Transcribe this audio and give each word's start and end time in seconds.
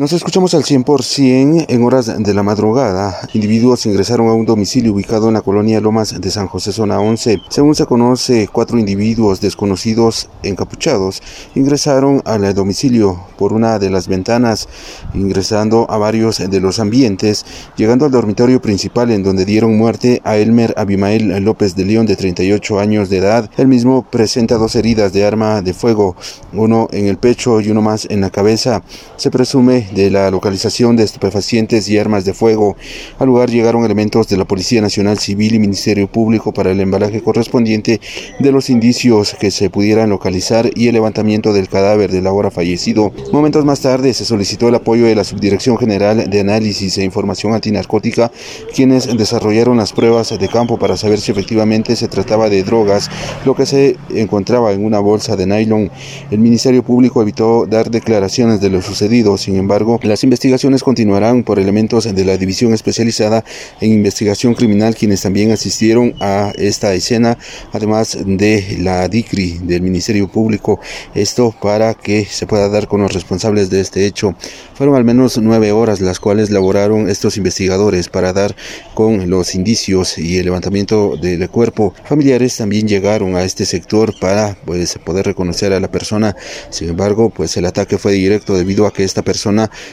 Nos 0.00 0.14
escuchamos 0.14 0.54
al 0.54 0.62
100% 0.62 1.66
en 1.68 1.82
horas 1.82 2.06
de 2.06 2.32
la 2.32 2.42
madrugada. 2.42 3.20
Individuos 3.34 3.84
ingresaron 3.84 4.28
a 4.28 4.32
un 4.32 4.46
domicilio 4.46 4.94
ubicado 4.94 5.28
en 5.28 5.34
la 5.34 5.42
colonia 5.42 5.78
Lomas 5.78 6.18
de 6.18 6.30
San 6.30 6.46
José, 6.46 6.72
zona 6.72 6.98
11. 6.98 7.42
Según 7.50 7.74
se 7.74 7.84
conoce, 7.84 8.48
cuatro 8.50 8.78
individuos 8.78 9.42
desconocidos 9.42 10.30
encapuchados 10.42 11.22
ingresaron 11.54 12.22
al 12.24 12.54
domicilio 12.54 13.20
por 13.36 13.52
una 13.52 13.78
de 13.78 13.90
las 13.90 14.08
ventanas, 14.08 14.70
ingresando 15.12 15.86
a 15.90 15.98
varios 15.98 16.38
de 16.38 16.60
los 16.60 16.80
ambientes, 16.80 17.44
llegando 17.76 18.06
al 18.06 18.10
dormitorio 18.10 18.62
principal 18.62 19.10
en 19.10 19.22
donde 19.22 19.44
dieron 19.44 19.76
muerte 19.76 20.22
a 20.24 20.38
Elmer 20.38 20.72
Abimael 20.78 21.44
López 21.44 21.76
de 21.76 21.84
León, 21.84 22.06
de 22.06 22.16
38 22.16 22.80
años 22.80 23.10
de 23.10 23.18
edad. 23.18 23.50
El 23.58 23.68
mismo 23.68 24.06
presenta 24.10 24.56
dos 24.56 24.76
heridas 24.76 25.12
de 25.12 25.26
arma 25.26 25.60
de 25.60 25.74
fuego, 25.74 26.16
uno 26.54 26.88
en 26.90 27.06
el 27.06 27.18
pecho 27.18 27.60
y 27.60 27.68
uno 27.68 27.82
más 27.82 28.06
en 28.08 28.22
la 28.22 28.30
cabeza. 28.30 28.82
Se 29.18 29.30
presume 29.30 29.89
de 29.94 30.10
la 30.10 30.30
localización 30.30 30.96
de 30.96 31.04
estupefacientes 31.04 31.88
y 31.88 31.98
armas 31.98 32.24
de 32.24 32.34
fuego. 32.34 32.76
Al 33.18 33.26
lugar 33.26 33.50
llegaron 33.50 33.84
elementos 33.84 34.28
de 34.28 34.36
la 34.36 34.44
Policía 34.44 34.80
Nacional 34.80 35.18
Civil 35.18 35.54
y 35.54 35.58
Ministerio 35.58 36.08
Público 36.08 36.52
para 36.52 36.70
el 36.70 36.80
embalaje 36.80 37.22
correspondiente 37.22 38.00
de 38.38 38.52
los 38.52 38.70
indicios 38.70 39.36
que 39.38 39.50
se 39.50 39.70
pudieran 39.70 40.10
localizar 40.10 40.70
y 40.74 40.88
el 40.88 40.94
levantamiento 40.94 41.52
del 41.52 41.68
cadáver 41.68 42.10
del 42.10 42.26
ahora 42.26 42.50
fallecido. 42.50 43.12
Momentos 43.32 43.64
más 43.64 43.80
tarde 43.80 44.14
se 44.14 44.24
solicitó 44.24 44.68
el 44.68 44.74
apoyo 44.74 45.06
de 45.06 45.14
la 45.14 45.24
Subdirección 45.24 45.78
General 45.78 46.28
de 46.28 46.40
Análisis 46.40 46.98
e 46.98 47.04
Información 47.04 47.54
Antinarcótica, 47.54 48.30
quienes 48.74 49.16
desarrollaron 49.16 49.76
las 49.76 49.92
pruebas 49.92 50.36
de 50.38 50.48
campo 50.48 50.78
para 50.78 50.96
saber 50.96 51.20
si 51.20 51.32
efectivamente 51.32 51.96
se 51.96 52.08
trataba 52.08 52.48
de 52.48 52.62
drogas, 52.62 53.10
lo 53.44 53.54
que 53.54 53.66
se 53.66 53.96
encontraba 54.10 54.72
en 54.72 54.84
una 54.84 54.98
bolsa 55.00 55.36
de 55.36 55.46
nylon. 55.46 55.90
El 56.30 56.38
Ministerio 56.38 56.82
Público 56.82 57.22
evitó 57.22 57.66
dar 57.66 57.90
declaraciones 57.90 58.60
de 58.60 58.70
lo 58.70 58.82
sucedido, 58.82 59.36
sin 59.36 59.56
embargo, 59.56 59.79
las 60.02 60.24
investigaciones 60.24 60.82
continuarán 60.82 61.42
por 61.42 61.58
elementos 61.58 62.04
de 62.04 62.24
la 62.24 62.36
División 62.36 62.74
Especializada 62.74 63.44
en 63.80 63.92
Investigación 63.92 64.54
Criminal, 64.54 64.94
quienes 64.94 65.22
también 65.22 65.52
asistieron 65.52 66.14
a 66.20 66.52
esta 66.56 66.92
escena, 66.94 67.38
además 67.72 68.18
de 68.24 68.76
la 68.80 69.08
DICRI 69.08 69.60
del 69.62 69.82
Ministerio 69.82 70.28
Público. 70.28 70.80
Esto 71.14 71.54
para 71.62 71.94
que 71.94 72.24
se 72.24 72.46
pueda 72.46 72.68
dar 72.68 72.88
con 72.88 73.00
los 73.00 73.12
responsables 73.12 73.70
de 73.70 73.80
este 73.80 74.06
hecho. 74.06 74.34
Fueron 74.74 74.96
al 74.96 75.04
menos 75.04 75.38
nueve 75.38 75.72
horas 75.72 76.00
las 76.00 76.20
cuales 76.20 76.50
laboraron 76.50 77.08
estos 77.08 77.36
investigadores 77.36 78.08
para 78.08 78.32
dar 78.32 78.54
con 78.94 79.30
los 79.30 79.54
indicios 79.54 80.18
y 80.18 80.38
el 80.38 80.44
levantamiento 80.44 81.16
del 81.16 81.48
cuerpo. 81.48 81.94
Familiares 82.04 82.56
también 82.56 82.86
llegaron 82.86 83.36
a 83.36 83.44
este 83.44 83.64
sector 83.64 84.14
para 84.20 84.56
pues, 84.64 84.98
poder 85.04 85.26
reconocer 85.26 85.72
a 85.72 85.80
la 85.80 85.90
persona. 85.90 86.36
Sin 86.70 86.88
embargo, 86.88 87.30
pues 87.30 87.56
el 87.56 87.66
ataque 87.66 87.98
fue 87.98 88.12
directo 88.12 88.56
debido 88.56 88.86
a 88.86 88.92
que 88.92 89.04
esta 89.04 89.22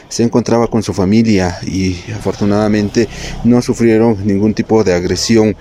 se 0.08 0.22
encontraba 0.22 0.68
con 0.68 0.82
su 0.82 0.94
familia 0.94 1.58
y 1.66 1.96
afortunadamente 2.14 3.08
no 3.44 3.60
sufrieron 3.60 4.16
ningún 4.24 4.54
tipo 4.54 4.84
de 4.84 4.94
agresión. 4.94 5.56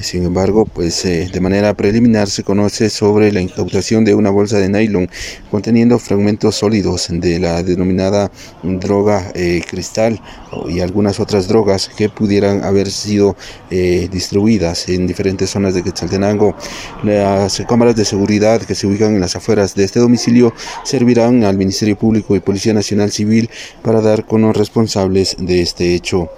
Sin 0.00 0.24
embargo, 0.24 0.64
pues 0.64 1.04
eh, 1.04 1.28
de 1.32 1.40
manera 1.40 1.74
preliminar 1.74 2.28
se 2.28 2.42
conoce 2.42 2.90
sobre 2.90 3.30
la 3.30 3.40
incautación 3.40 4.04
de 4.04 4.14
una 4.14 4.30
bolsa 4.30 4.58
de 4.58 4.68
nylon 4.68 5.08
conteniendo 5.50 5.98
fragmentos 5.98 6.56
sólidos 6.56 7.08
de 7.10 7.38
la 7.38 7.62
denominada 7.62 8.30
droga 8.62 9.30
eh, 9.34 9.62
cristal 9.68 10.20
y 10.68 10.80
algunas 10.80 11.20
otras 11.20 11.46
drogas 11.46 11.90
que 11.96 12.08
pudieran 12.08 12.64
haber 12.64 12.90
sido 12.90 13.36
eh, 13.70 14.08
distribuidas 14.10 14.88
en 14.88 15.06
diferentes 15.06 15.50
zonas 15.50 15.74
de 15.74 15.82
Quetzaltenango. 15.82 16.56
Las 17.02 17.62
cámaras 17.68 17.96
de 17.96 18.04
seguridad 18.04 18.62
que 18.62 18.74
se 18.74 18.86
ubican 18.86 19.14
en 19.14 19.20
las 19.20 19.36
afueras 19.36 19.74
de 19.74 19.84
este 19.84 20.00
domicilio 20.00 20.54
servirán 20.84 21.44
al 21.44 21.56
Ministerio 21.56 21.96
Público 21.96 22.36
y 22.36 22.40
Policía 22.40 22.74
Nacional 22.74 23.10
Civil 23.12 23.50
para 23.82 24.00
dar 24.00 24.26
con 24.26 24.42
los 24.42 24.56
responsables 24.56 25.36
de 25.38 25.62
este 25.62 25.94
hecho. 25.94 26.30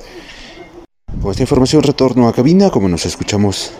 Con 1.20 1.30
esta 1.30 1.42
información 1.42 1.82
retorno 1.82 2.28
a 2.28 2.32
cabina, 2.32 2.70
como 2.70 2.88
nos 2.88 3.06
escuchamos 3.06 3.72